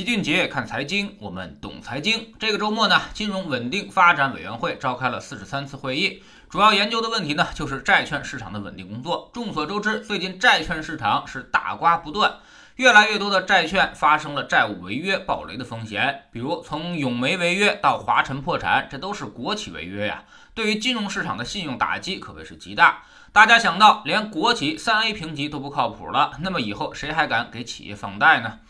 [0.00, 2.32] 齐俊杰看财经，我们懂财经。
[2.38, 9.30] 这个周末呢，金融稳定发展委员会召开了四十三次会议，主要研究的问题呢，就是债券市场的稳定工作。
[9.34, 12.36] 众所周知，最近债券市场是大瓜不断，
[12.76, 16.22] 越来越多的债券发生了债务违约、暴雷的风险。
[16.32, 20.24] 比如从永煤违约到华晨破产，这都是国企违约呀，
[20.54, 23.02] 对于金融市场的信用打击可谓是极大。
[23.34, 28.60] 大家想到，连国企三 A 评级都不靠谱了，那么以后谁还敢给企业放贷呢？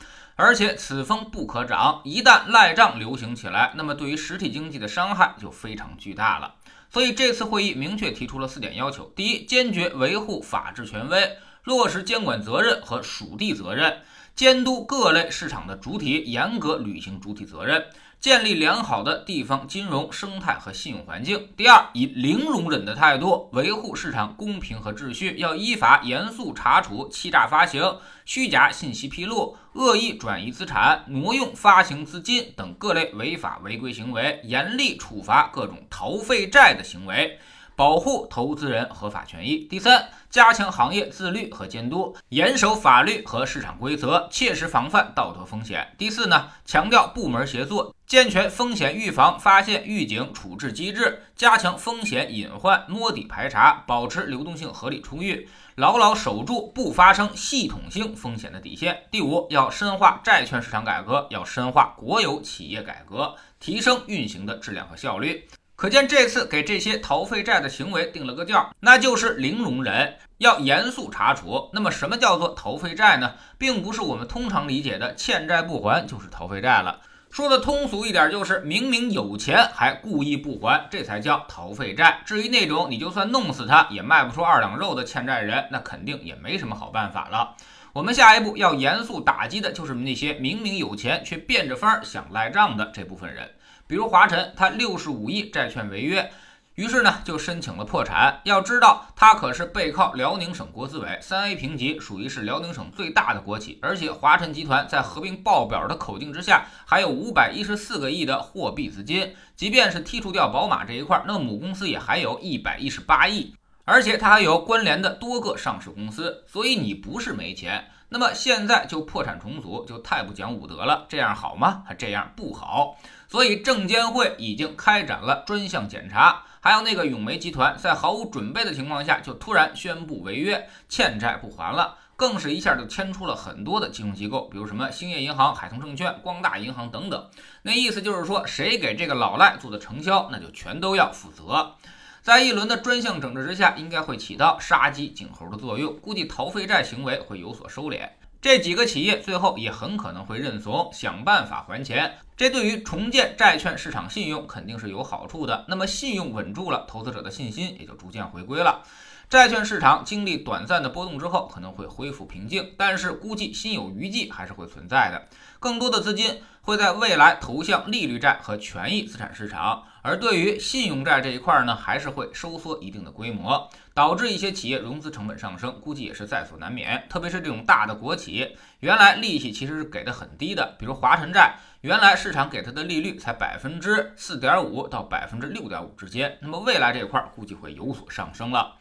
[0.40, 6.54] 而且此风不可长，一旦赖账流行起来，那么对于实体经济的伤害就非常巨大了。
[6.88, 14.00] 所以这次会议明确提出了四点要求：第一，坚决维护法治权威，落实监管责任和属地责任，
[14.34, 17.84] 监督各类市场的主体严格履行主体责任。
[18.20, 21.48] 建立良好的地方金融生态和信用环境。
[21.56, 27.96] 第二，以零容忍的态度维护市场公平和秩序，要依法严肃查处欺诈发行、
[28.26, 37.38] 虚假信息披露、恶意转移资产、挪用发行资金等各类违法违规行为，严厉处罚各种逃废债的行为。
[37.80, 39.56] 保护投资人合法权益。
[39.56, 45.94] 第三，加强行业自律和监督，严守法律和市场规则，切实防范道德风险。
[45.96, 59.04] 第四呢，强调部门协作，健全风险预防、发现、预警、处置机制，加强风险隐患摸底排查，保持流动性合理充裕，牢牢守住不发生系统性风险的底线。
[59.10, 65.48] 第五，要深化债券市场改革，要深化国有企业改革，提升运行的质量和效率。
[65.80, 71.70] 可见这次给这些逃废债的行为定了个调，那就是零容忍，要严肃查处。
[71.72, 73.32] 那么什么叫做逃废债呢？
[73.56, 77.00] 并不是我们通常理解的欠债不还就是逃废债了。
[77.30, 82.20] 说的通俗一点，就是明明有钱还故意不还，这才叫逃废债。
[82.26, 87.56] 至于那种你就算弄死他也卖不出二两肉的欠债人，那肯定也没什么好办法了。
[87.94, 93.48] 我们下一步要严肃打击的就是那些明明有钱却变着法儿想赖账的这部分人。
[93.90, 96.30] 比如华晨，他六十五亿债券违约，
[96.76, 98.40] 于是呢就申请了破产。
[98.44, 103.80] 要知道，他可是背靠辽宁省国资委三 A 评级，属于是辽宁省最大的国企。
[103.82, 109.34] 而且华晨集团在合并报表的口径之下，还有五百一十四个亿的货币资金。
[109.56, 113.52] 即便是剔除掉宝马这一块，那母公司也还有一百一十八亿。
[113.84, 116.44] 而且它还有关联的多个上市公司。
[116.46, 121.06] 所以你不是没钱，那么现在就破产重组，就太不讲武德了。
[121.08, 121.84] 这样好吗？
[121.96, 122.96] 这样不好。
[123.28, 137.30] 所以证监会已经开展了专项检查，还有那个永煤集团在毫无准备的情况下就突然宣布违约，欠债不还了，更是一下就牵出了很多的金融机构，比如什么兴业银行、海通证券、光大银行等等。
[137.62, 141.76] 那意思就是说，谁给这个老赖做的承销，那就全都要负责。
[142.22, 148.08] 在一轮的专项整治之下，应该会起到杀鸡儆猴的作用，估计逃废债行为会有所收敛。
[148.42, 152.18] 这几个企业最后也很可能会认怂，想办法还钱。
[152.36, 155.64] 这对于重建债券市场信用肯定是有好处的。
[155.68, 158.82] 那么信用稳住了，投资者的信心也就逐渐回归了。
[159.30, 165.28] 债券市场经历短暂的波动之后，可能会恢复平静，但是估计心有余悸还是会存在的。
[165.60, 177.06] 更多的资金会在未来投向利率债和权益资产市场，而对于信用债这一块呢，还是会收缩一定的规模，导致一些企业融资成本上升，估计也是在所难免。
[177.08, 188.74] 特别是这种大的国企，原来利息其实是给的很低的，比如华晨债，原来市场给它的利率才百分之四点五到百分之六点五之间，那么未来这一块估计会有所上升了。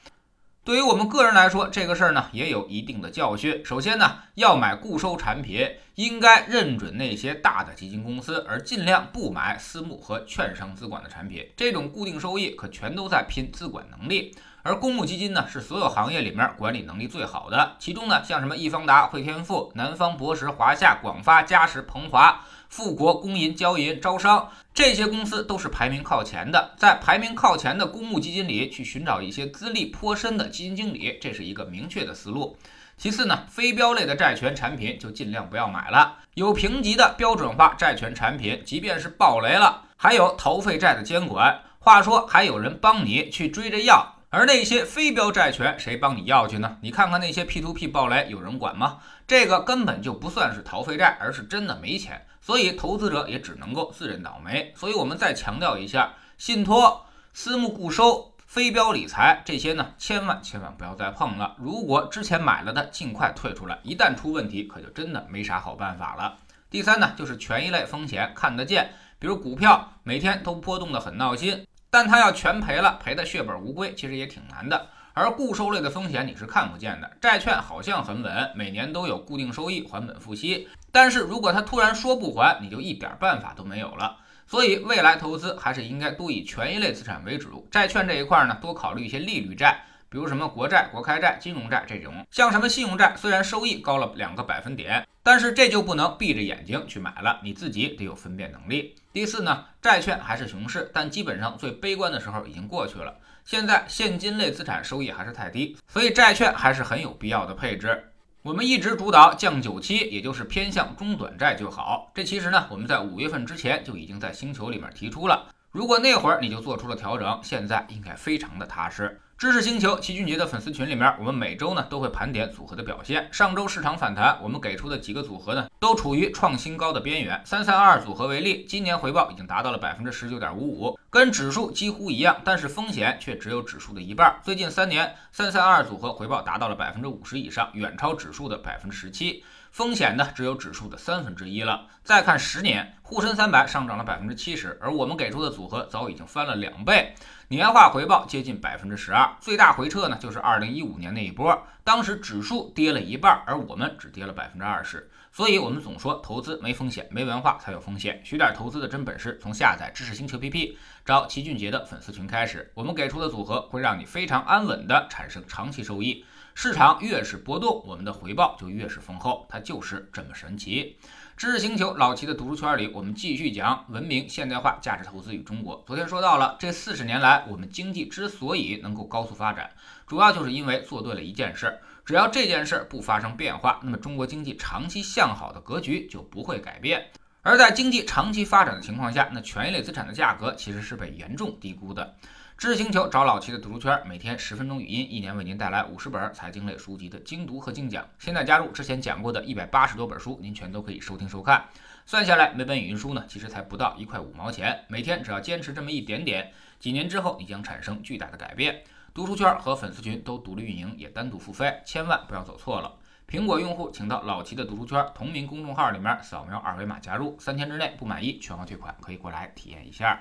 [0.63, 3.63] 对于我们个人来说，这个事儿呢也有一定的教训。
[3.65, 11.47] 首先呢，要买固收产品，应该认准那些大的基金公司，而尽量不买私募和券商资管的产品。
[11.55, 14.35] 这种固定收益可全都在拼资管能力。
[14.69, 17.75] 而公募基金呢，是所有行业里面管理能力最好的。
[17.79, 22.39] 其中呢，像什么易方达、汇添富、南方博时、华夏、广发、嘉实、鹏华。
[22.69, 32.55] 富国工银、交银、招商这些公司都是排名靠前的，在排名靠前的公募基金里去寻找一些资历颇深的基金经理，这是一个明确的思路。
[32.95, 36.15] 其次呢，非标类的债权产品就尽量不要买了。
[36.35, 41.59] 有评级的标准化债权产品，即便是暴雷了，还有逃废债的监管。
[41.79, 44.18] 话说还有人帮你去追着要。
[44.31, 46.77] 而那些非标债权，谁帮你要去呢？
[46.81, 48.99] 你看看那些 P2P 爆雷，有人管吗？
[49.27, 54.71] 这个根本就不算是逃废债，而是真的没钱，所以投资者也只能够自认倒霉。
[54.75, 61.55] 所以我们再强调一下，信托、私募固收、非标理财这些呢，千万千万不要再碰了。
[61.57, 66.37] 如果之前买了的，尽快退出来，一旦出问题，可就真的没啥好办法了。
[66.69, 71.65] 第三呢，就是权益类风险看得见，比如股票每天都波动的很闹心。
[71.89, 74.87] 但他要全赔了，赔的血本无归，其实也挺难的。
[75.13, 80.67] 而固收类的风险你是看不见的，债券好像很稳，每年都有固定收益，还本付息。
[80.91, 84.17] 但是如果他突然说不还，你就一点办法都没有了。
[84.47, 89.83] 所以未来投资还是应该多以权益类资产为主，债券这一块呢，多考虑一些利率债。
[90.11, 98.95] 比如什么国债、国开债、金融债这种，像什么信用债，虽然收益高了两个百分点，但是这就不能闭着眼睛去买了，你自己得有分辨能力。
[99.13, 103.15] 第四呢，债券还是熊市，但基本上最悲观的时候已经过去了。
[103.45, 108.11] 现在现金类资产收益还是太低，所以债券还是很有必要的配置。
[108.41, 112.11] 我们一直主导降九七，也就是偏向中短债就好。
[112.15, 115.47] 这其实呢，我们在五月份之前就已经在星球里面提出了。
[115.71, 119.19] 如果那会儿你就做出了调整，现在应该非常的踏实。
[119.39, 123.25] 知识星球齐俊杰的粉丝群里面，我们每周呢都会盘点组合的表现。
[123.31, 127.41] 上周市场反弹，我们给出的几个组合呢都处于创新高的边缘。
[127.45, 134.39] 三三二组合为例，今年回报已经达到了百分之十九点五五，跟指数几乎一样，但是风险却只有指数的一半。
[134.43, 139.43] 最近三年，三三二组合回报达到了百分之五十以上，远超指数的百分之十七。
[139.71, 141.87] 风险呢只有指数的三分之一了。
[142.03, 147.15] 再看十年，沪深三百上涨了百分之七十，而我们给出的组合早已经翻了两倍。
[147.47, 155.09] 年化回报接近百分之十二，最大回撤呢就是二零一五年那一波，当时指数跌了一半，而我们只跌了百分之二十。
[155.31, 158.19] 所以，我们总说投资没风险，没文化才有风险。
[158.25, 160.77] 学点投资的真本事，从下载知识星球 P P
[161.09, 162.71] 找齐俊杰的粉丝群开始。
[162.75, 166.23] 我们给出的组合会让你非常安稳的产生长期收益。
[166.53, 170.99] 市场越是波动，我们的回报就越是丰厚，它就是这么神奇。
[171.35, 175.83] 知识星球老齐的读书圈里，我们继续讲文明现代化价值投资与中国。
[175.87, 179.71] 昨天说到了，这四十年来，我们经济之所以能够高速发展，
[180.05, 181.79] 主要就是因为做对了一件事。
[182.05, 187.07] 只要这件事不发生变化，那么中国经济长期向好的格局就不会改变。
[187.49, 192.15] 而在经济长期发展的情况下，那权益类资产的价格其实是被严重低估的。
[192.59, 198.07] 知识星球找老齐的读书圈，每天十分钟语音，一年为您带来五十本财经类书籍的精读和精讲。
[198.19, 201.65] 现在加入之前讲过的一百八十多本书，您全都可以收听收看。
[202.05, 204.85] 算下来，每本语音书呢，其实才不到一块五毛钱。
[204.87, 208.83] 每天只要坚持这么一点点，几年之后你将产生巨大的改变。
[209.11, 212.93] 读书圈和粉丝群都独立运营，也单独付费，千万不要走错了。
[213.29, 220.19] 苹果用户请到老齐的读书圈同名公众号里面扫描二维码加入，三天之内不满意全额退款，可以过来体验一下。